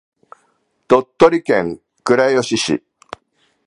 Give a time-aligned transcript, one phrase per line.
[0.87, 2.83] 鳥取県倉吉市